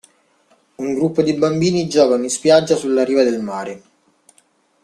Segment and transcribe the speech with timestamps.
[0.77, 3.81] Un gruppo di bambini giocano in spiaggia sulla riva del mare.